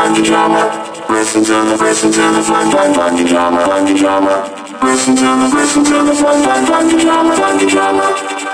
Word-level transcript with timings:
funky 0.00 0.22
drama. 0.22 0.64
Listen 1.10 1.44
to 1.44 1.52
the, 1.52 1.76
listen 1.76 2.10
to 2.10 2.24
the 2.32 2.40
fun, 2.40 2.70
fun, 2.72 2.94
funky 2.94 3.24
drama, 3.28 3.60
funky 3.68 3.92
drama. 4.00 4.48
Listen 4.80 5.14
to 5.14 5.28
the, 5.28 5.46
listen 5.52 5.84
to 5.84 5.96
the 6.08 6.14
fun, 6.16 6.40
fun, 6.40 6.64
funky 6.64 6.96
drama, 7.04 7.36
funky 7.36 7.66
drama. 7.68 8.06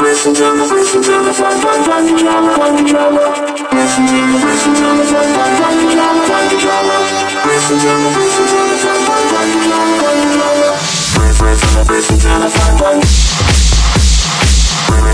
Listen 0.02 0.34
to 0.34 0.42
the, 0.42 0.66
listen 0.74 1.02
to 1.06 1.14
the 1.22 1.32
fun, 1.38 1.54
fun, 1.62 1.84
funky 1.86 2.18
drama, 2.18 2.50
funky 2.58 2.82
drama. 2.90 3.22
Listen 3.70 4.06
to 4.10 4.18
the, 4.26 4.42
listen 4.42 4.74
to 4.74 4.90
the 4.90 5.06
fun, 5.06 5.28
fun, 5.38 5.50
funky 5.62 5.86
drama, 5.94 6.26
funky 6.26 6.58
drama. 6.66 6.98
Listen 7.46 7.78
to 7.78 7.94
the, 7.94 8.10
listen 8.18 8.42
to 8.50 8.58
the 8.66 8.76
fun, 8.82 8.98
fun, 9.06 9.22
funky 9.30 9.60
drama, 9.70 9.94
funky 10.02 10.28
drama. 10.34 10.68
Listen 11.06 11.62
to 11.62 11.70
the, 11.70 11.86
listen 11.94 12.18
to 12.18 12.30
the 12.42 12.50
fun, 12.58 12.74
fun. 12.74 12.98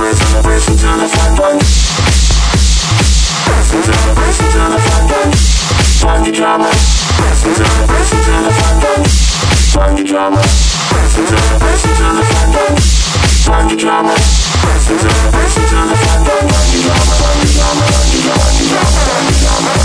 Listen 0.00 0.28
to 0.32 0.40
the, 0.40 0.48
listen 0.48 0.76
to 0.80 0.88
the 0.96 1.08
fun, 1.12 1.30
fun. 1.36 1.56
Listen 3.52 3.80
to 3.84 3.92
the, 3.92 4.12
listen 4.16 4.48
to 4.48 4.62
the 4.72 4.80
fun, 4.80 5.04
fun 5.12 5.81
find 6.02 6.26
your 6.26 6.34
drama. 6.34 6.66
Listen 7.22 7.54
to 7.54 7.62
the, 7.62 7.86
listen 7.94 8.18
to 8.26 8.34
the 8.42 8.52
phantom. 8.58 9.04
Find 9.70 9.98
your 9.98 10.06
drama. 10.06 10.42
Listen 10.98 11.24
to 11.26 11.36
the, 11.38 11.64
listen 11.64 11.94
to 11.94 12.06
the 12.18 12.24
phantom. 12.26 12.76
Find 13.46 13.70
your 13.70 13.78
drama. 13.78 14.10
Listen 14.10 14.98
to 14.98 15.06
the, 15.06 15.30
listen 15.38 15.64
to 15.70 15.78
the 15.86 15.96
phantom. 16.02 16.42
Find 16.50 16.70
your 16.74 16.82
drama, 16.82 17.14
find 17.22 17.38
your 17.38 17.52
drama, 17.54 17.84
find 17.86 18.10
your 18.10 18.22
drama, 18.22 18.42
find 18.42 18.58
your 18.58 18.68
drama, 18.68 19.00
find 19.06 19.26
your 19.30 19.38
drama. 19.46 19.81